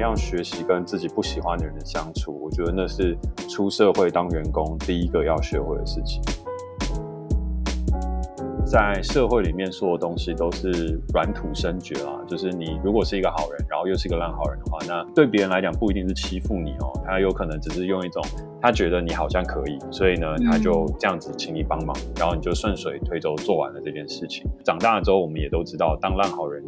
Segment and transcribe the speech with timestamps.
[0.00, 3.16] 样学习跟自己不喜欢的人相处，我觉得那是
[3.48, 6.20] 出社会当员工第一个要学会的事情。
[8.64, 12.22] 在社会里面，所有东西都是软土生绝啊。
[12.28, 18.22] 就是你如果是一个好人，然后又是一个烂好人的话，那对别人来讲不一定是欺负你哦，他有可能只是用一种
[18.62, 24.48] 他觉得你好像可以，所以呢他就这样子请你帮忙，然后你就顺水推舟做完了这件事情。
[24.64, 26.62] 长大了之后，我们也都知道，当烂好人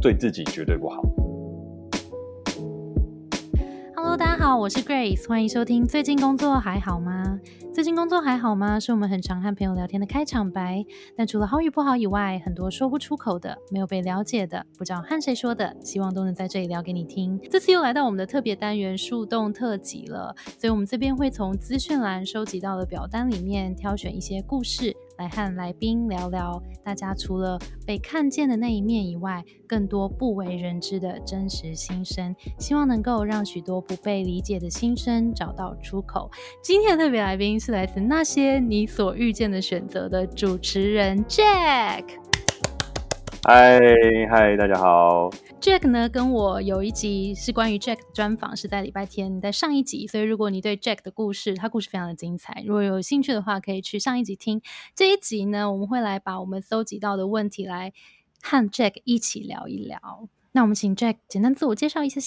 [0.00, 1.02] 对自己绝对不好。
[4.20, 5.86] 大家好，我是 Grace，欢迎收听。
[5.86, 7.40] 最近工作还好吗？
[7.72, 8.78] 最近工作还好吗？
[8.78, 10.84] 是我们很常和朋友聊天的开场白。
[11.16, 17.40] 但除了好与不好以外，很多说不出口的、没有被了解的、不知道和谁说的，希望都能在这里聊给你听。
[17.50, 24.94] 这次又来到我们的特别单元树洞特辑了，所以我们这边会从资讯栏收集到的表单里面挑选一些故事。
[25.20, 36.30] 来和来宾聊聊，大家除了被看见的那一面以外，更多不为人知的真实心声，希望能够让许多不被理解的心声找到出口。
[36.62, 42.29] 今天的特别来宾是来自那些你所遇见的选择的主持人 Jack。
[43.42, 43.80] 嗨
[44.28, 45.30] 嗨，大家好。
[45.62, 50.06] Jack 呢，跟我有一集是关于 Jack 的专访，是在礼拜天，在上一集。
[50.06, 54.60] 所以如果你对 Jack 的故事，他故事非常的精彩，如果有兴趣的话，可以去上一集听。
[54.94, 57.94] 这一集呢，我们会来把我们搜集到的问题来
[58.42, 59.98] 和 Jack 一起聊一聊。
[60.52, 62.20] 那我们请 Jack 简单自我介绍一下。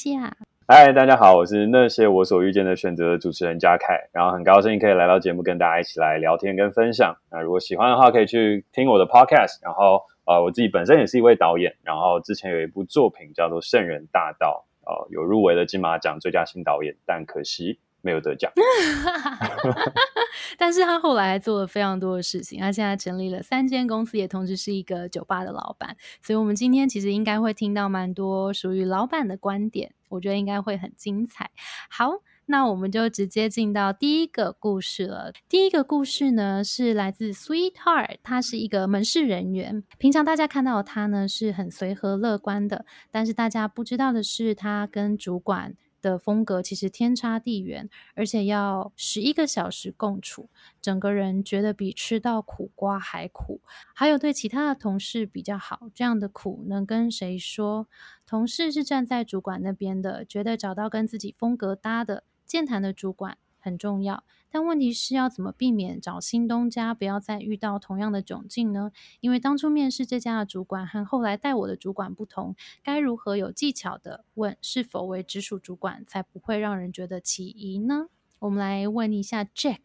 [0.68, 7.16] 嗨，大家好，我是那些我所遇见的选择的主持人嘉凯，然后很高兴可以来到节目，跟大家一起来聊天跟分享。
[7.30, 10.02] 那如果喜欢的话，可以去听我的 Podcast，然后。
[10.26, 18.52] 呃，我自己本身也是一位导演，然后之前有一部作品叫做《圣人大道》，呃，有入围了金马奖最佳新导演，但可惜没有得奖。
[20.58, 25.96] 但是他后来做了非常多的事情，他现在成立了三间公司，也同时是一个酒吧的老板。
[26.22, 31.52] 所以，我们今天其实应该会听到蛮多属于老板的观点，我觉得应该会很精彩。
[31.90, 32.22] 好。
[32.46, 35.32] 那我们就直接进到第一个故事了。
[35.48, 39.84] 第一个故事呢是来自 Sweetheart，他是一个门市人员。
[39.98, 50.50] 平常大家看到他呢是很随和乐观的，但是大家不知道的是，他跟主管的风格其实天差地远，而且要十一个小时共处，
[50.82, 53.62] 整个人觉得比吃到苦瓜还苦。
[53.96, 57.88] 还有对其他的同事比较好，这样的苦能跟谁说？
[58.26, 62.26] 同事是站在主管那边的，觉得找到跟自己风格搭的。
[62.46, 68.92] 健谈的主管很重要，但问题是要怎么避免找新东家不要再遇到同样的窘境呢？
[69.22, 78.08] 因为当初面试这家的主管和后来带我的主管不同，该如何有技巧的问是否为直属主管，才不会让人觉得起疑呢？
[78.40, 79.80] 我们来问一下 Jack。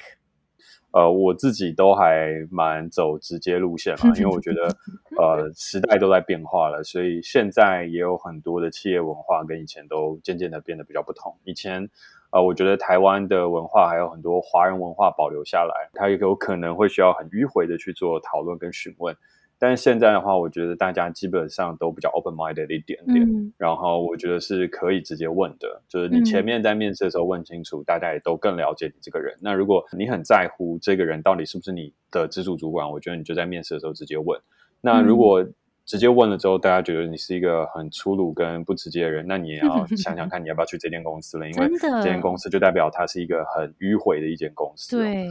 [0.90, 4.76] 呃，我自己都还蛮走直接路线嘛，因为我觉得
[5.22, 11.38] 呃时代都在变化了，所以现在也有很多的企业文化跟以前都渐渐的变得比较不同。
[11.44, 11.88] 以前。
[12.30, 19.16] 啊，我觉得台湾的文化还有很多华人文化保留下来，它也有可能会需要很迂回的去做讨论跟询问。
[19.60, 29.36] 但是现在的话，我觉得大家基本上都比较 open minded 一点点，然后我觉得是可以直接问的，就是你前面在面试的时候问清楚，大家也都更了解你这个人。
[29.40, 34.40] 那如果你很在乎这个人到底是不是你的直属主管，我觉得你就在面试的时候直接问。
[34.80, 35.44] 那如果
[35.88, 44.98] 直接问了之后，大家觉得你是一个很粗鲁跟不直接的人，那你也要 想想看你要不要去这间公司了，因为这间公司就代表它是一个很迂回的一间公司。
[44.98, 45.26] 对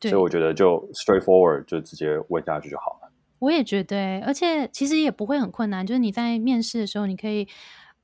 [0.00, 3.10] 对，所以我觉得就 straightforward 就直接问下去就好了。
[3.38, 7.46] 我也觉得，而且其实也不会很困难，就是你在面试的时候，你可以。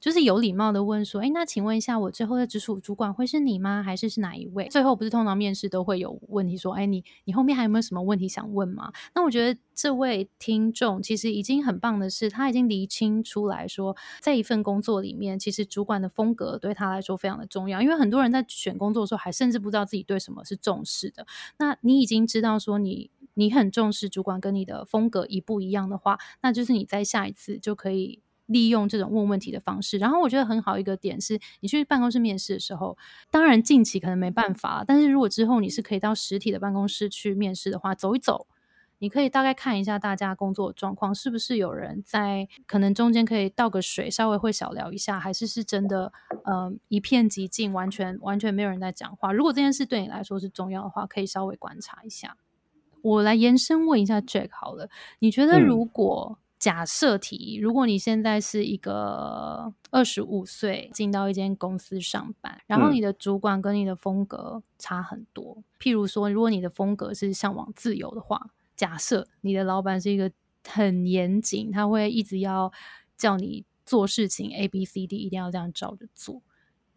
[0.04, 3.82] 就是有礼貌的问说，哎，那请问一下，我最后的直属主管会是你吗？
[3.82, 4.68] 还是是哪一位？
[4.68, 8.92] 最后不是通常面试都会有问题说，哎，你你后面还有没有什么问题想问吗？
[9.14, 17.80] 那我觉得这位听众其实已经很棒的是，他已经厘清出来说，在一份工作里面，其实主管的风格对他来说非常的重要。
[17.80, 21.26] 因为很多人在选工作的时候，还甚至不知道自己对什么是重视的。
[21.56, 28.20] 那你已经知道说，你你很重视主管跟你的风格一不一样的话，那就是你在下一次就可以。
[28.46, 32.96] 利用这种问问题的方式，然后我觉得很好一个点是，你去办公室面试的时候，
[33.30, 38.46] 当然近期可能没办法，但是如果之后你是可以到实体的办公室去面试的话，走一走，
[38.98, 46.12] 你可以大概看一下大家工作状况，是不是有人在可能中间可以倒个水，稍微会小聊一下，还是是真的，
[46.44, 49.32] 嗯，一片寂静，完全完全没有人在讲话。
[49.32, 52.36] 如果这件事对你来说是重要的话，可以稍微观察一下。
[53.02, 56.38] 我来延伸问一下 Jack 好了，你觉得如果？
[56.64, 70.32] 假设题，如果你现在是一个二十五岁进到一间公司上班，然后你的主管跟你的风格差很多，譬如说，如果你的风格是向往自由的话，假设你的老板是一个
[70.66, 72.72] 很严谨，他会一直要
[73.14, 76.40] 叫你做事情 A B C D 一定要这样照着做，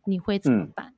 [0.05, 0.93] 你会怎么办？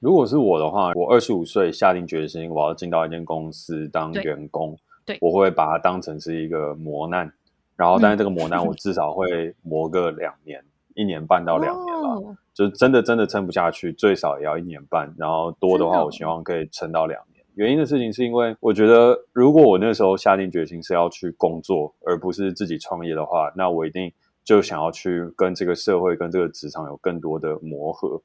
[0.00, 5.18] 如果是我的话，我二十五岁下定决心我要进到一间公司当员工，对。
[5.20, 7.30] 我会把它当成是一个磨难，
[7.78, 10.62] 然后但是这个磨难我至少会磨个两年，
[10.94, 12.10] 一年半到两年吧。
[12.10, 17.44] 哦就是真的真的撑不下去，最少也要一年半，然后多的话，我希望可以撑到两年。
[17.54, 28.20] 原因的事情是因为我觉得，如果我那时候下定决心是要去工作，而不是自己创业的话，那我一定就想要去跟这个社会、跟这个职场有更多的磨合。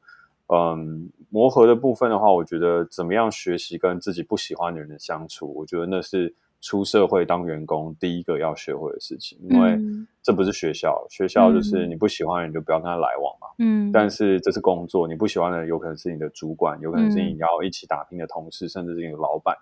[0.47, 6.33] 嗯，磨合的部分的话，我觉得怎么样学习跟自己不喜欢的人的相处，我觉得那是
[6.63, 13.47] 出社会当员工第一个要学会的事情，因为嗯这不是学校，学校就是嗯你不喜欢的人就不要跟他来往嘛。
[13.59, 19.53] 嗯，但是这是工作，你不喜欢的人有可能是你的主管，有可能是嗯你要一起打拼的同事，甚至是你的老板。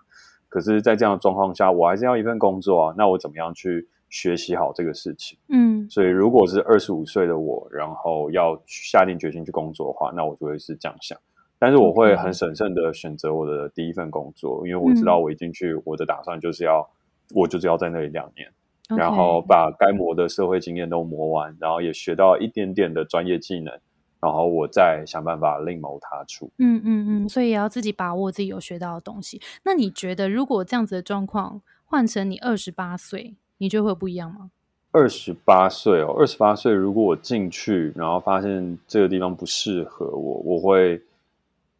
[0.48, 2.94] 可是，在这样的状况下，我还是要一份工作啊。
[2.96, 5.38] 那我怎么样去学习好这个事情？
[5.48, 11.18] 嗯所以，如果是二十五岁的我，然后要下定决心去工作的话，那我就会是这样想。
[11.62, 16.84] 但是，我会很审慎的选择我的第一份工作，因为我知道嗯我一进去，我的打算就是要，
[17.32, 18.50] 我就是要在那里两年。
[18.96, 23.72] 然后把该磨的社会经验都磨完，然后也学到一点点的专业技能，
[24.20, 26.50] 然后我再想办法另谋他处。
[26.58, 29.40] 嗯嗯嗯，所以也要自己把握自己有学到的东西。
[29.64, 34.50] 那你觉得，如果这样子的状况换成你二十八岁，你觉得会不一样吗？
[34.90, 41.00] 二十八岁哦，二十八岁，如果我进去，然后发现这个地方不适合我，我会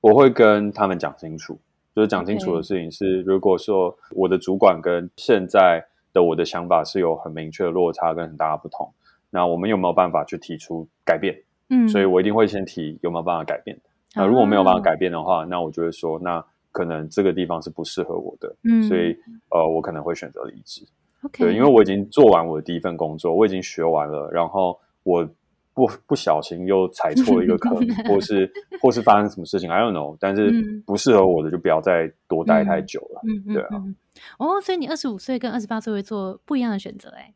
[0.02, 1.58] 我会跟他们讲清楚，
[1.94, 8.92] 就是讲清楚的事情是，如果说我的主管跟现在的我的想法是有很明确的落差跟很大的不同，
[9.30, 11.40] 那我们有没有办法去提出改变？
[11.70, 13.78] 嗯，所以我一定会先提有没有办法改变。
[14.14, 19.16] 那如果没有办法改变的话，那我就会说，那可能这个地方是不适合我的，嗯所以
[19.50, 20.84] 呃，我可能会选择离职。
[21.22, 25.26] OK，对，因为我已经做完我的第一份工作，我已经学完了，然后我
[25.74, 27.74] 不不小心又踩错了一个坑，
[28.06, 33.20] 或是 或是发生什么事情，I don't know，但是嗯不适合我的就不要再多待太久了。
[33.24, 33.94] 嗯嗯对啊嗯，
[34.38, 37.32] 哦，所以你二十五岁跟二十八岁会做不一样的选择，哎，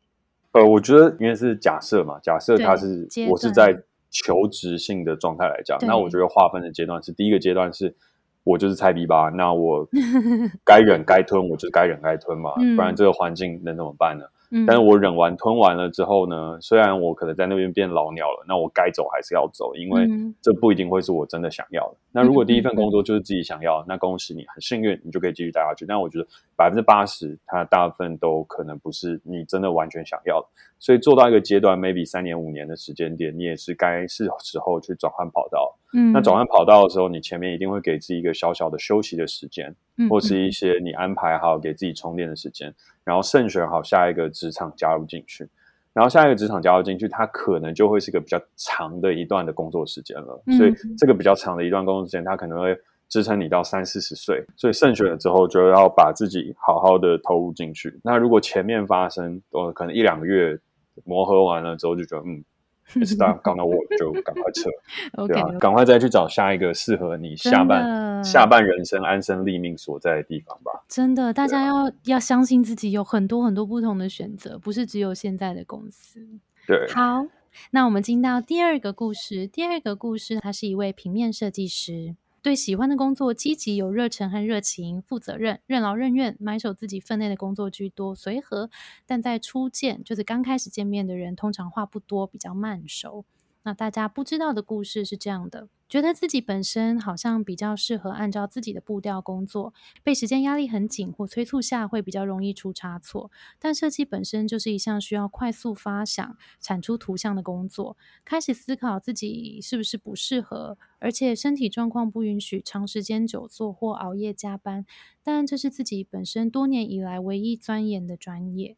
[0.51, 3.75] 呃，我觉得因为是假设嘛，假设他是我是在
[4.09, 7.95] 求职性的状态来讲，那我觉得划分的阶段是第一个阶段是
[8.43, 9.87] 我就是菜逼吧，那我
[10.63, 14.25] 该忍该吞，我就该忍该吞嘛，嗯不然这个环境能怎么办呢？
[14.49, 21.97] 嗯，但是我忍完吞完了之后呢，虽然我可能在那边变老鸟了，那我该走还是要走，因为嗯这不一定会是我真的想要的。
[22.11, 25.85] 那如果第一份工作就是自己想要，那恭喜你，很幸运，你就可以继续待下去。
[25.85, 30.47] 但我觉得百分之八十，它大部分都可能不是你真的完全想要的。
[30.79, 35.77] 所以做到一个阶段，maybe 三年五年的时间点，你也是该是时候去转换跑道。
[35.93, 45.47] 嗯，那转换跑道的时候，你前面一定会给自己一个小小的休息的时间，嗯或是一些你安排好给自己充电的时间，然后慎选好下一个职场加入进去。
[45.93, 50.43] 然后下一个职场加入进去，它可能就会是一个比较长的一段的工作时间了。
[50.45, 52.77] 嗯所以这个比较长的一段工作时间，它可能会
[53.09, 54.45] 支撑你到三四十岁。
[54.55, 57.99] 所以慎选了之后，就要把自己好好的投入进去。
[58.03, 60.59] 那如果前面发生，呃，可能一两个月
[61.05, 62.43] 磨合完了之后，就觉得嗯。
[63.03, 64.69] 是当刚到我就赶快撤
[65.27, 70.85] 对啊，赶快再去找下一个适合你下半下半人生安身立命所在的地方吧。
[70.87, 76.25] 真的，大家啊要要相信自己有很多很多不同的选择，不是只有现在的公司。
[76.65, 77.25] 对，好，
[77.71, 79.45] 那我们进到第二个故事。
[79.45, 82.15] 第二个故事，他是一位平面设计师，
[82.47, 88.69] 对喜欢的工作积极、有热忱和热情，负责任、任劳任怨，埋首自己分内的工作居多，随和。
[89.05, 93.25] 但在初见，就是刚开始见面的人，通常话不多，比较慢熟。
[93.67, 99.73] 那大家不知道的故事是这样的：觉得自己本身好像比较适合按照自己的步调工作，
[100.05, 103.29] 被时间压力很紧或催促下，会比较容易出差错。
[103.59, 114.85] 但设计本身就是一项需要快速发想、产出图像的工作，开始思考自己是不是不适合，而且身体状况不允许长时间久坐或熬夜加班。
[115.21, 118.77] 但这是自己本身多年以来唯一钻研的专业。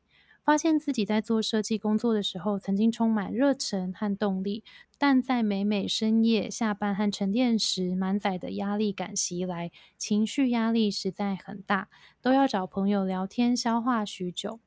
[0.50, 4.64] 发现自己在做设计工作的时候，曾经充满热忱和动力，
[4.98, 11.90] 但在每每深夜下班和沉淀时，满载的压力感袭来，情绪压力实在很大，
[12.20, 14.60] 都要找朋友聊天消化许久。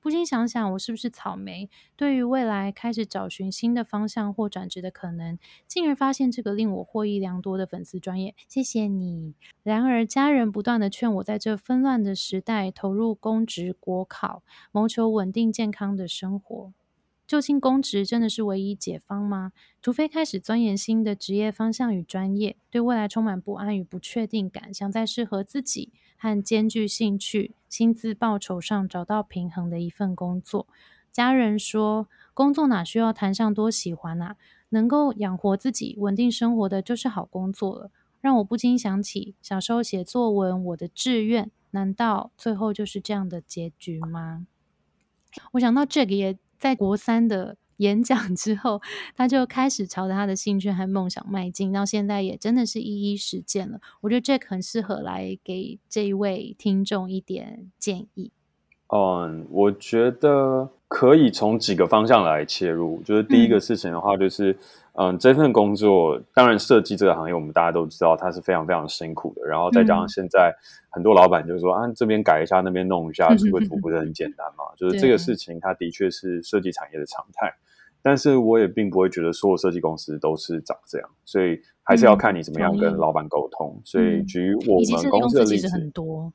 [0.00, 1.68] 不禁想想，我是不是草莓？
[1.96, 8.34] 对于未来开始找寻新的方向或转职的可能，进而发现这个令我获益良多的粉丝专业。
[8.46, 9.34] 谢谢你。
[9.62, 16.72] 然而，家人不断的劝我在这纷乱的时代投入公职国考，谋求稳定健康的生活。
[17.26, 19.52] 究竟公职真的是唯一解方吗？
[19.82, 30.68] 除非开始钻研新的职业方向与专业，对未来充满不安与不确定感，想在适合自己和兼具兴趣、薪资报酬上找到平衡的一份工作。
[31.10, 34.36] 家人说，工作哪需要谈上多喜欢啊？
[34.68, 37.90] 能够养活自己、稳定生活的，就是好工作了。
[38.20, 44.46] 让我不禁想起小时候写作文，我的志愿，难道最后就是这样的结局吗？
[45.52, 48.80] 我想到这个也在国三的 演讲之后，
[49.14, 53.78] 他就开始朝着他的兴趣和梦想迈进，到现在也真的是一一实践了。
[54.00, 58.32] 我觉得这很适合来给这一位听众一点建议。
[58.88, 63.02] 嗯，我觉得可以从几个方向来切入。
[63.02, 64.56] 就是第一个事情的话，就是
[64.92, 69.46] 嗯，这份工作，当然设计这个行业，我们大家都知道它是非常非常辛苦的。
[69.46, 70.54] 然后再加上现在
[70.88, 74.64] 很多老板就说啊，这边改一下，那边弄一下， 出个图不是很简单嘛？
[74.76, 77.52] 就是这个事情，它的确是设计产业的常态。
[78.00, 83.80] 但是我也并不会觉得所有设计公司都是长这样，所以还是要看你怎么样跟老板沟通。
[83.84, 86.32] 所以举我们公司的例子很多。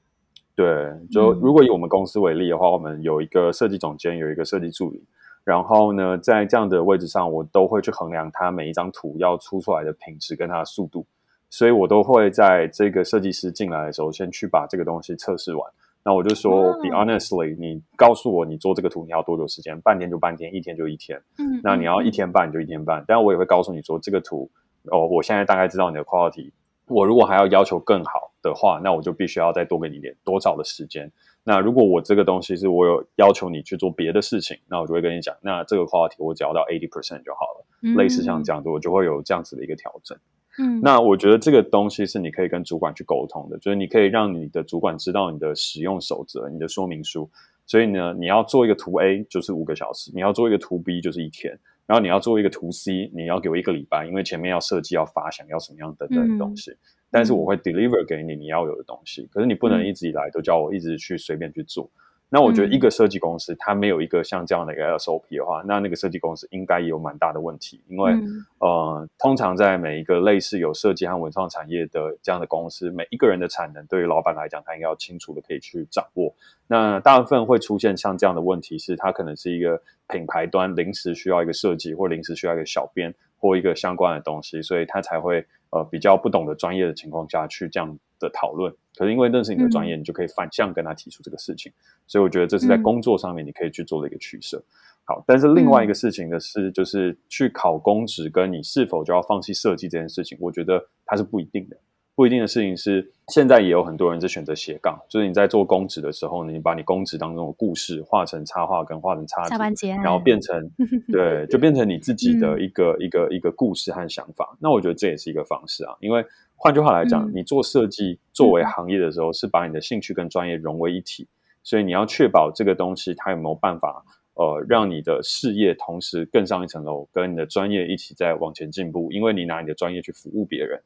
[0.61, 5.03] 对，就如果以我们公司为例的话，我们有一个设计总监，有一个设计助理，
[5.43, 11.03] 然后呢，在这样的位置上，我都会去衡量他每一张图要出出来的品质跟它的速度，
[11.49, 15.67] 所以我都会在这个设计师进来的时候，先去把这个东西测试完。
[16.03, 19.79] 那我就说，be honestly，你告诉我你做这个图你要多久时间？
[19.81, 21.19] 半天就半天，一天就一天。
[21.39, 24.49] 嗯，那你要一天半就一天半，但我也会告诉你说，这个图
[24.91, 26.51] 哦，我现在大概知道你的 quality。
[26.91, 31.11] 我如果还要要求更好的话，那我就必须要再多给你点多少的时间。
[31.43, 37.65] 那如果我这个东西是我有要求你去做别的事情，那我就会跟你讲，那这个话题我只要到 eighty percent 就好了。
[37.95, 40.15] 类似像这样子，我就会有这样子的一个调整。
[40.59, 47.27] 嗯，那我觉得这个东西是你可以跟主管去沟通的，就是你可以让你的主管知道你的使用守则、你的说明书。
[47.65, 51.57] 所以呢，你要做一个图 A 就是五个小时，你要做一个图 B 就是一天。
[51.91, 56.71] 然后你要做一个图 C，你要给我一个礼拜，因为前面要设计、要发想、要什么样等等的东西。
[57.09, 61.91] 但是我会 deliver 给你你要有的东西，可是你不能一直以来都叫我一直去随便去做。
[62.33, 67.81] 那我觉得一个设计公司它没有一个像这样的一个 SOP 的话，那那个设计公司应该也有蛮大的问题。
[67.89, 68.13] 因为
[68.59, 76.33] 呃，通常在每一个类似有设计和文创产业的这样的公司，每一个人的产能对于老板来讲，他应该要清楚的可以去掌握。
[76.67, 88.71] 那大部分会出现像这样的问题，是它可能是一个品牌端临时需要一个设计，或临时需要一个小编或一个相关的东西，所以他才会呃比较不懂得专业的情况下去这样的讨论。
[88.95, 91.71] 可是因为认识你的专业，你就可以反向跟他提出这个事情。
[92.07, 94.63] 所以我觉得这是在工作上面你可以去做的一个取舍。
[95.03, 101.75] 好，但是另外一个事情的是，就是去考公职跟你是否就要放弃设计这件事情，我觉得它是不一定的。
[102.21, 109.57] 不一定的事情是，现在也有很多人在选择斜杠，就是你在做公职的时候呢，你把你公职当中的故事画成插画跟画成插图，
[110.03, 110.69] 然后变成
[111.11, 114.55] 对，就变成你自己的一个一个一个故事和想法。
[114.59, 116.23] 那我觉得这也是一个方式啊，因为
[116.55, 121.27] 换句话来讲，你做设计作为行业的时候，是把你的兴趣跟专业融为一体，
[121.63, 130.79] 所以你要确保这个东西它有没有办法呃让你的事业同时更上一层楼，跟你的专业一起在往前进步，因为你拿你的专业去服务别人。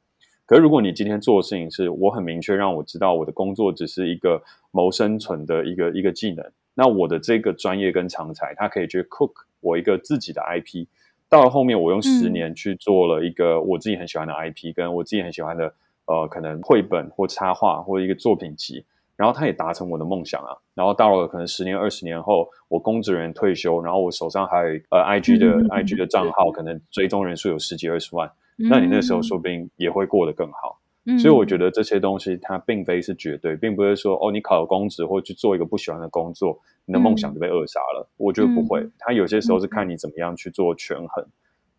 [0.46, 10.86] 可是，如果你今天做的事情是我很明确让我知道我的工作只是一个谋生存的一个一个技能，那我的这个专业跟长才，它可以去 cook 我一个自己的 IP。
[11.28, 15.74] 到了后面，我用十年去做了一个我自己很喜欢的 IP，跟我自己很喜欢的
[16.06, 18.86] 呃，可能绘本或插画或一个作品集，
[19.18, 20.56] 然后它也达成我的梦想啊。
[20.76, 28.32] 然后到了可能十年、二十年后，我公职人员退休，然后我手上还有呃 IG 的 IG 的账号，可能追踪人数有十几二十万。
[28.58, 30.80] 那你那时候说不定也会过得更好，
[31.20, 38.10] 所以我觉得这些东西它并非是绝对，并不是说哦，你考了公职或去做一个不喜欢的工作，你的梦想就被扼杀了。
[38.18, 41.26] 我觉得不会，它有些时候是看你怎么样去做权衡。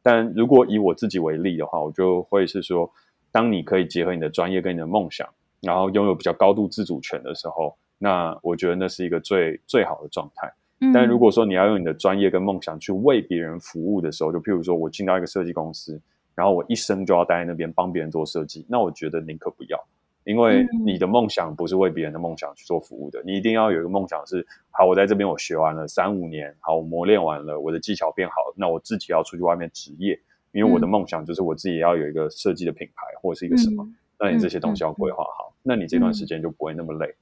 [0.02, 2.88] 但如果以我自己为例的话，我就会是说，
[3.32, 5.26] 当你可以结合你的专业跟你的梦想，
[5.62, 10.52] 然后拥有比较高度自主权的时候，那我觉得那是一个最最好的状态。
[10.92, 15.98] 但如果说你要用你的专业跟梦想去为别人服务的时候，就譬如说我进到一个设计公司。
[16.36, 19.84] 然后我一生就要待在那边帮别人做设计，那我觉得宁可不要，
[20.22, 30.20] 因为你的梦想不是为别人的梦想去做服务的，你一定要有一个梦想是：好，我在这边我学完了三五年，好，我磨练完了，我的技巧变好，那我自己要出去外面职业，
[30.52, 33.88] 因为我的梦想就是我自己要有一个设计的品牌或者是一个什么，
[34.20, 37.14] 那你这些东西要规划好，那你这段时间就不会那么累。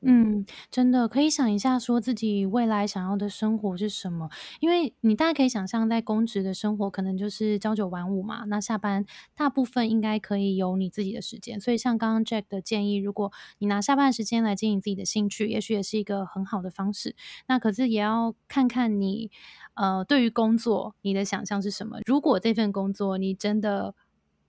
[0.00, 4.28] 嗯，真的可以想一下，说自己未来想要的生活是什么？
[4.60, 8.44] 因为你大家可以想象，在公职的生活可能就是朝九晚五嘛。
[8.44, 11.60] 那下班大部分应该可以有你自己的时间。
[11.60, 17.16] 所以像刚刚 Jack 的建议，如果你拿下班时间来经营自己的兴趣，也许也是一个很好的方式。
[17.48, 19.30] 那可是也要看看你，
[19.74, 21.98] 呃，对于工作你的想象是什么？
[22.06, 23.94] 如果这份工作你真的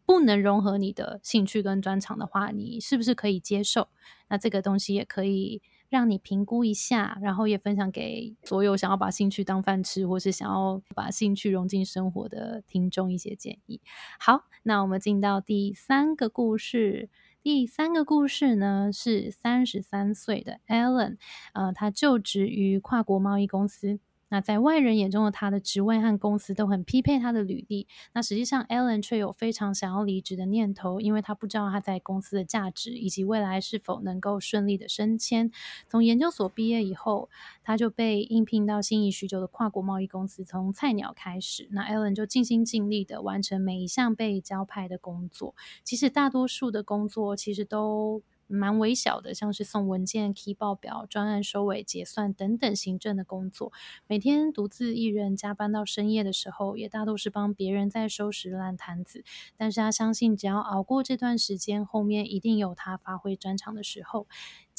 [0.09, 3.89] 不能融合你的兴趣跟专长的话，你是不是可以接受？
[4.27, 13.81] 那这个东西也可以让你评估一下，然后也分享给所有想要把兴趣当饭吃，或是想要把兴趣融进生活的听众一些建议。
[14.19, 17.11] 好，那我们进到第三个故事。
[17.43, 21.17] 第三个故事呢，是三十三岁的 Alan，
[21.53, 23.99] 呃，他就职于跨国贸易公司。
[24.29, 27.87] 那在外人眼中的他的职位和公司都很匹配他的履历。
[28.13, 35.51] 那实际上，Alan 却有非常想要离职的念头，因为他不知道他在公司的价值以及未来是否能够顺利的升迁。
[35.87, 37.29] 从研究所毕业以后，
[37.63, 41.67] 他就被应聘到心仪许久的跨国贸易公司，从菜鸟开始。
[41.71, 48.21] 那 Alan 就尽心尽力的完成每一项被交派的工作，其实大多数的工作其实都。
[48.49, 53.71] 蛮微小的，像是送文件、key 报表、专案收尾、结算等等行政的工作，
[54.07, 59.23] 每天独自一人加班到深夜的时候，也大都是帮别人在收拾烂摊子。
[59.55, 64.27] 但是他相信，只要熬过这段时间，后面一定有他发挥专长的时候。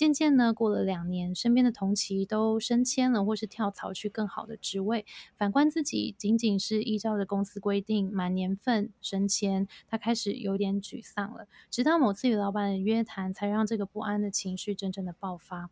[0.00, 5.04] 渐渐呢，过了两年，身边的同期都升迁了，或是跳槽去更好的职位。
[5.36, 11.48] 反观自己，仅仅是依照着公司规定满年份升迁，他开始有点沮丧了。
[11.70, 15.68] 直到某次与老板的约谈，才让这个不安的情绪真正的爆发。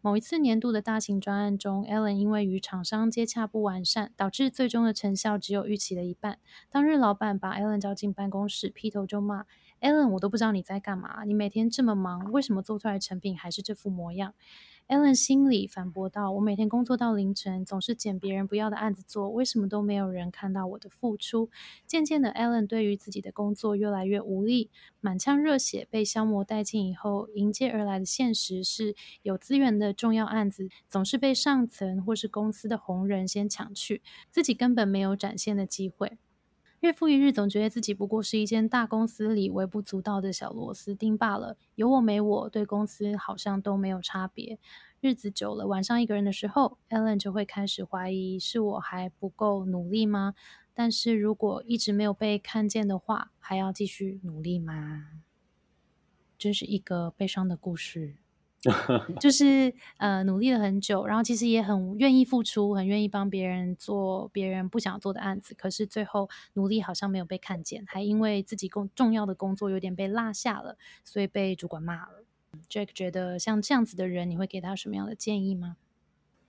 [0.00, 6.38] 某一次年度的大型专案中，Ellen 因为与厂商接洽不完善，导致最终的成效只有预期的一半。
[6.70, 9.46] 当日，老板把 Ellen 叫进办公室，劈头就骂
[9.80, 14.34] ：“Ellen，我都不知道你在干嘛，你每天这么忙，为什么做出来成品还是这副模样？”
[14.86, 21.48] Ellen 心里反驳道：“我每天工作到凌晨，总是捡别人不要的案子做，为什么都没有人看到我的付出？”
[21.88, 36.18] 渐渐的，Ellen 对于自己的工作越来越无力，满腔热血被消磨殆尽以后，迎接而来的现实是有资源的重要案子总是被上层或是公司的红人先抢去，自己根本没有展现的机会。
[36.84, 44.58] 日复一日，总觉得自己不过是一间大公司里微不足道的小螺丝钉罢了，有我没我，对公司好像都没有差别。
[45.00, 50.34] 日子久了，晚上一个人的时候，Ellen 就会开始怀疑：是我还不够努力吗？
[50.74, 55.22] 但是如果一直没有被看见的话，还要继续努力吗？
[56.36, 58.16] 真是一个悲伤的故事。
[59.20, 72.24] 就是呃努力了很久，然后其实也很愿意付出，很愿意帮别人做别人不想做的案子，可是最后努力好像没有被看见，还因为自己工重要的工作有点被落下了，所以被主管骂了。
[72.70, 75.76] Jack 觉得像这样子的人，你会给他什么样的建议吗？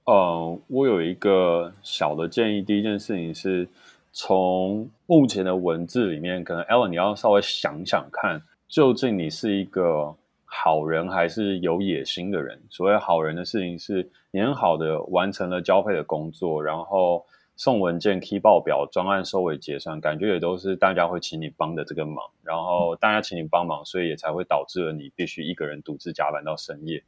[0.05, 3.67] 呃，我有一个小的建议，第一件事情是
[4.13, 10.15] 从目前的文字里面，可能 Ellen 你要稍微想想看，究竟你是一个。
[10.63, 12.61] 好人还是有野心的人。
[12.69, 17.25] 所谓好人的事情是，你很好的完成了交配的工作，然后
[17.57, 22.23] 送文件、key 报表、专案收尾结算，感觉也都是大家会请你帮的这个忙。
[22.41, 27.03] 然后大家请你帮忙，所以也才会导致了你必须一个人独自加班到深夜。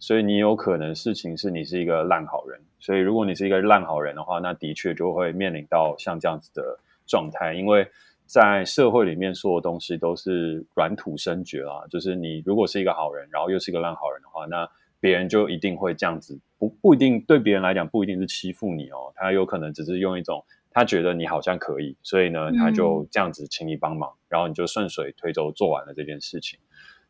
[0.00, 2.60] 所以你有可能事情是你是一个烂好人。
[2.80, 7.88] 所以如果你是一个烂好人的话，那的确就会面临到像这样子的状态，因为。
[8.28, 11.86] 在社会里面，所有东西都是软土生绝啊。
[11.88, 14.68] 就是你如果是一个好人，然后又是一个烂好人的话，那
[15.00, 26.58] 别人就一定会这样子，不不一定对别人来讲不一定是欺负你哦，他有可能只是用一种他觉得你好像可以，所以呢他就这样子请你帮忙，然后你就顺水推舟做完了这件事情。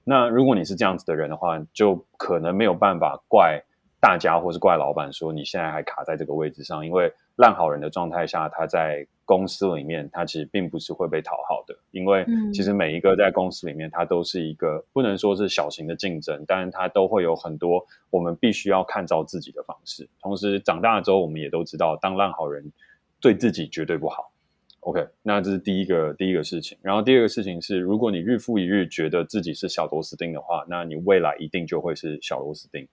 [0.04, 3.64] 那如果你是这样子的人的话，就可能没有办法怪
[4.00, 9.06] 大家或是怪老板说你现在还卡在这个位置上，因为烂好人的状态下他在。
[9.28, 20.08] 公司里面，他其实并不是会被讨好的，因为其实每一个在公司里面，他都是一个不能说是小型的竞争，但是他都会有很多我们必须要看照自己的方式。
[20.22, 22.72] 同时长大之后，我们也都知道，当烂好人
[23.20, 24.32] 对自己绝对不好。
[24.80, 26.78] OK，那这是第一个第一个事情。
[26.80, 32.88] 然后第二个事情是，如果你日复一日觉得自己是小螺丝钉的话，那你未来一定就会是小螺丝钉。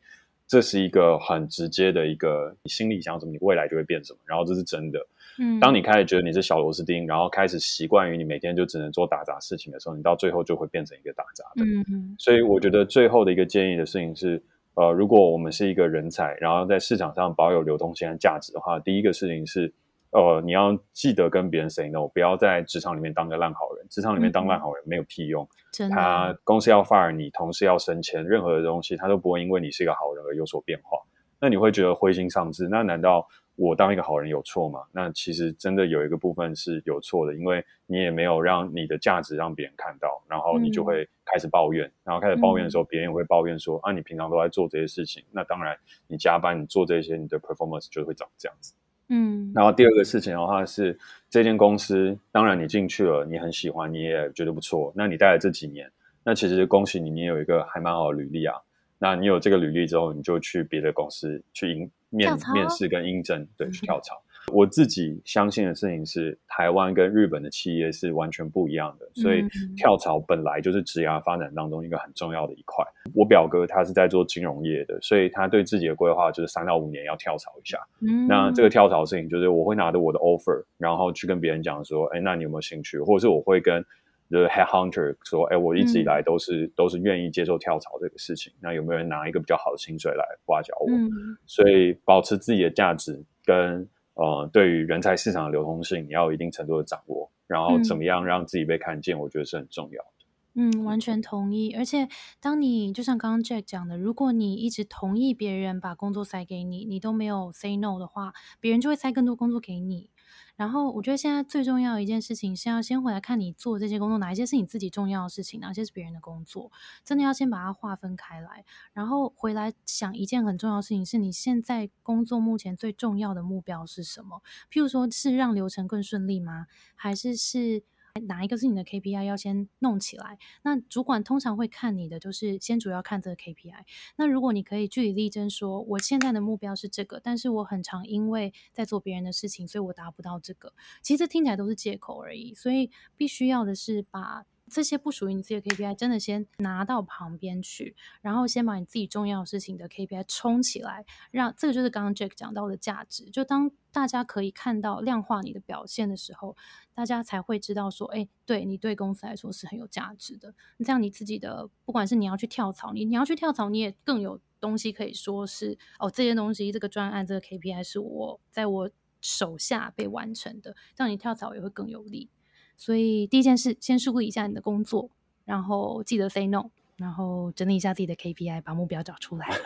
[0.48, 4.20] 这是一个很直接的一个，你心里想什么，你未来就会变什么。
[4.26, 5.00] 然后这是真的。
[5.38, 11.66] 嗯，当你开始觉得你是小螺丝钉，然后开始习惯于你每天就只能做打杂事情的时候，你到最后就会变成一个打杂的。
[11.66, 14.42] 嗯所以我觉得最后的一个建议的事情是，
[14.76, 19.74] 呃，如果我们是一个人才，然后在市场上保有流动性和价值的话，第一个事情是，
[20.12, 23.86] 呃，你要记得跟别人 say no，不要在职场里面当个烂好人。
[23.90, 25.48] 职场里面当烂好人没有屁用。
[25.90, 30.98] 他公司要 fire 你，同事要升迁，任何的东西他都不会因为你是一个好人而有所变化。
[31.40, 32.68] 那你会觉得灰心丧志？
[32.68, 33.28] 那难道？
[33.58, 34.82] 我当一个好人有错吗？
[34.92, 45.74] 那其实真的有一个部分是有错的，因为你也没有让你的价值让别人看到，然后你就会开始抱怨，然后开始抱怨的时候，别人也会抱怨说：啊，你平常都在做这些事情，那当然
[46.06, 48.74] 你加班你做这些，你的 performance 就会长这样子。
[49.10, 50.98] 嗯，然后第二个事情的话是，
[51.30, 55.92] 这间公司当然你进去了，你很喜欢，你也觉得不错，那你待了这几年，
[56.24, 58.56] 那其实恭喜你，你有一个还蛮好的履历啊。
[58.98, 64.22] 那你有这个履历之后，你就去别的公司去应面面试跟应征，对，去跳槽。
[64.52, 72.86] 我自己相信的事情是，台湾跟日本的企业是完全不一样的，所以嗯跳槽本来就是职涯发展当中一个很重要的一块。
[73.14, 77.78] 我表哥他是在做金融业的，所以他对自己的规划就是三到五年要跳槽一下。
[78.02, 83.00] 嗯那这个跳槽的事情，就是我会拿着我的 offer，然后去跟别人讲说，哎，那你有没有兴趣？
[83.00, 83.84] 或者是我会跟
[84.30, 90.88] 就是 head hunter 说，哎，我一直以来都是、都是愿意接受跳槽这个事情，那有没有人拿一个比较好的薪水来挖角我？
[90.90, 91.10] 嗯
[91.46, 100.10] 所以保持自己的价值跟呃对于人才市场的流通性，你要有一定程度的掌握，然后嗯怎么样让自己被看见，我觉得是很重要的。
[100.58, 101.74] 嗯，完全同意。
[101.74, 102.08] 而且，
[102.40, 110.10] 当你就像刚刚 Jack 讲的，如果你一直同意别人把工作塞给你，你都没有 say no 的话，别人就会塞更多工作给你。
[110.56, 116.72] 然后，我觉得现在最重要一件事情是要先回来看你做这些工作，哪一些是你自己重要的事情，哪些是别人的工作，
[117.04, 118.64] 真的要先把它划分开来，
[118.94, 124.42] 然后回来想一件很重要的事情，是你现在工作目前最重要的目标是什么？
[124.72, 126.68] 譬如说是让流程更顺利吗？
[126.96, 127.84] 还是是
[128.22, 130.38] 哪一个是你的 KPI 要先弄起来？
[130.64, 133.84] 那主管通常会看你的，就是先主要看这个 KPI。
[134.16, 140.74] 那如果你可以据理力争说，我现在的目标是这个，但是我很常因为在做别人的事情，所以我达不到这个。
[141.02, 144.46] 其实听起来都是借口而已，所以必须要的是把。
[144.70, 153.30] 这些不属于你自己的 KPI，真的先拿到旁边去，然后先把你自己重要的事情的 KPI 冲起来，让这个就是刚刚 Jack 讲到的价值。
[153.30, 156.58] 就当大家可以看到量化你的表现的时候，
[156.94, 160.54] 大家才会知道说，哎，对你对公司来说是很有价值的。
[160.80, 168.90] 这样你自己的，不管是你要去跳槽，你你要去跳槽，你也更有东西可以说是哦，这些东西这个专案这个 KPI 是我在我
[169.22, 172.30] 手下被完成的，这样你跳槽也会更有利。
[172.78, 175.10] 所以第一件事，先梳理一下你的工作，
[175.46, 179.48] 然后记得 say no，然后整理一下自己的 KPI，把目标找出来。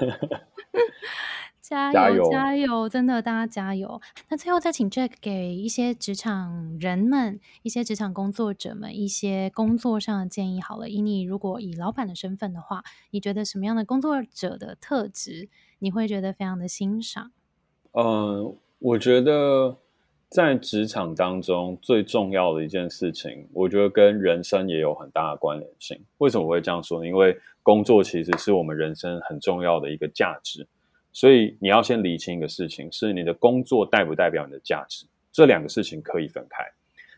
[1.62, 2.89] 加油加油加油！
[2.89, 4.02] 真的，大家加油！
[4.30, 10.60] 那最后再请 Jack 给一些职场人们、一些职场工作者们一些工作上的建议。
[10.60, 17.32] 好了，以你如果以老板的身份的话，你觉得什么样的工作者的特质你会觉得非常的欣赏？
[17.91, 19.78] 嗯，我觉得
[20.30, 26.00] 在职场当中最重要的一件事情，我觉得跟人生也有很大的关联性。
[26.20, 27.08] 为什么我会这样说呢？
[27.08, 30.68] 因为工作其实是我们人生很重要的一个价值，
[31.12, 35.08] 所以你要先理清一个事情：是你的工作代不代表你的价值？
[35.32, 36.63] 这两个事情可以分开。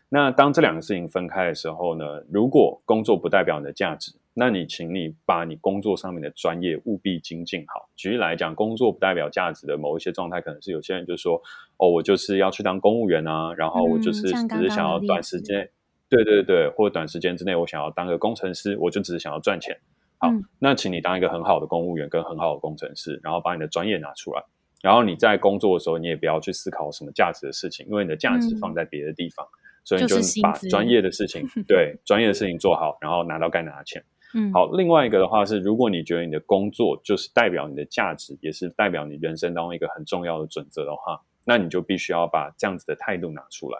[0.08, 7.88] 那当这两个事情分开的时候呢，如果工作不代表你的价值，那你请你把你工作上面的专业务必精进好。
[7.96, 11.40] 举例来讲，工作不代表价值的某一些状态，可能是有些人就说
[11.76, 15.68] ：“哦，我就是要去当公务员啊，然后我就是只是想要短时间，
[16.08, 19.78] 对对对，或者短时间之内我想要当个工程师，我就只是想要赚钱。”
[20.18, 24.42] 好，嗯那请你当一个很好的公务员跟很好的工程师，然后把你的专业拿出来。
[24.80, 29.46] 然后你在工作的时候，你也不要去思考什么价值的事情，因为你的价值嗯放在别的地方，
[29.84, 34.02] 所以你就就是把专业的事情， 对专业的事情做好，然后拿到该拿的钱。
[34.34, 43.78] 嗯，好，另外一个的话是，如果你觉得你的工作就是代表你的价值，也是代表你人生当中一个很重要的准则的话，那你就必须要把这样子的态度拿出来。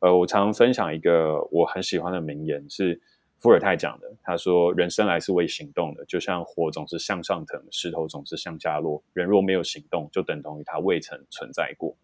[0.00, 3.00] 呃，我常常分享一个我很喜欢的名言，是
[3.38, 4.06] 伏尔泰讲的。
[4.22, 9.02] 他说：“人生来是为行动的，就像火总是向上腾，石头总是向下落。
[9.12, 11.96] 人若没有行动，就等同于他未曾存在过。”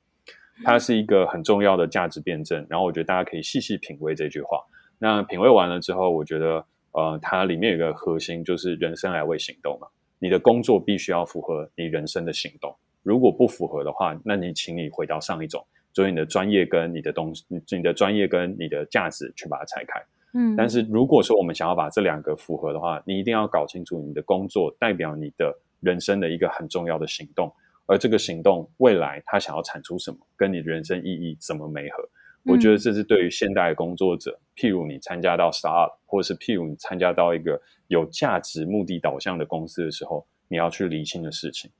[0.65, 2.67] 它是一个很重要的价值辩证。
[2.69, 4.61] 然后我觉得大家可以细细品味这句话。
[4.99, 9.87] 那品味完了之后，我觉得呃，它里面有一个核心，就是人生来为行动嘛。
[10.19, 20.03] 你的工作必须要符合你人生的行动，如果不符合的话，那你请你回到上一种，就是你的专业跟你的东西，你你的专业跟你的价值去把它拆开。
[20.35, 27.51] 嗯，但是如果说我们想要把这两个符合的话，你一定要搞清楚你的工作代表你的人生的一个很重要的行动，
[27.87, 32.09] 而这个行动未来它想要产出什么，跟你的人生意义怎么没合。
[32.45, 41.71] 我觉得这是对于现代工作者，譬如你参加到 startup，或者是譬如你参加到一个有价值、目的导向的公司的时候，你要去理清的事情。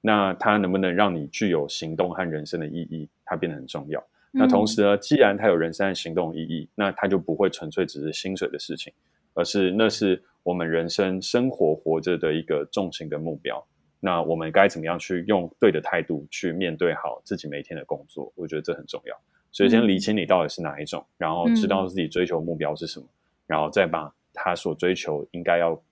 [0.00, 4.02] 那它能不能让你具有行动和人生的意义，它变得很重要。
[4.30, 8.90] 那同时呢，既然它有人生和行动意义，那它就不会纯粹只是薪水的事情，
[9.34, 13.62] 而是那是我们人生生活活着的一个重心跟目标。
[14.00, 18.32] 那我们该怎么样去用对的态度去面对好自己每一天的工作？
[18.34, 19.14] 我觉得这很重要。
[19.52, 23.06] 所以先理清你到底是哪一种，然后知道自己追求目标是什么，
[23.46, 25.82] 然后再把他所追求应该要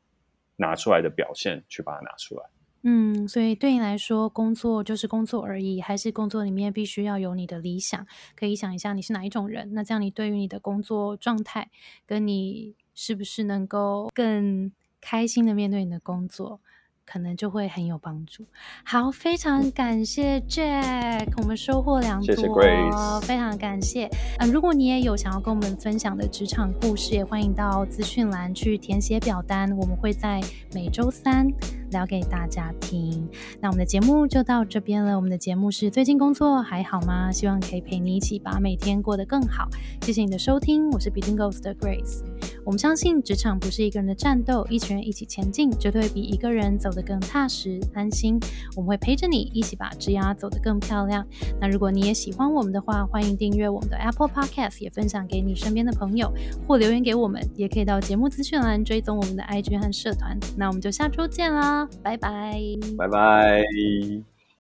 [0.56, 2.42] 拿出来的表现去把它拿出来。
[2.82, 8.06] 嗯，所以对你来说，工作就是工作而已，还是工作里面必须要有你的理想？
[8.36, 11.70] 可以想一下你是哪一种人，那这样你对于你的工作状态，
[12.06, 16.60] 跟你是不是能够更开心的面对你的工作，
[17.10, 18.44] 可能就会很有帮助。
[18.84, 24.10] 好，非常感谢 Jack，我们收获良多，谢谢 Grace 非常感谢。
[24.38, 30.40] 嗯、如果你也有想要跟我们分享的职场故事，也欢迎到资讯栏去填写表单，我们会在
[30.74, 31.46] 每周三
[31.90, 33.26] 聊给大家听。
[33.60, 35.16] 那我们的节目就到这边了。
[35.16, 37.32] 我们的节目是最近工作还好吗？
[37.32, 39.68] 希望可以陪你一起把每天过得更好。
[40.02, 42.22] 谢谢你的收听，我是 Between Ghost 的 Grace。
[42.68, 48.38] 我们相信职场不是一个人的战斗，一群人一起前进，绝对比一个人走得更踏实安心。
[48.76, 51.26] 我们会陪着你一起把职涯走得更漂亮。
[51.58, 56.30] 那如果你也喜欢我们的话，欢迎订阅我们的 Apple Podcast，也分享给你身边的朋友，
[56.66, 60.38] 或留言给我们，也可以到节目资讯栏追踪我们的 IG 和社团。
[60.54, 62.60] 那我们就下周见啦，拜拜。
[62.98, 64.37] 拜拜。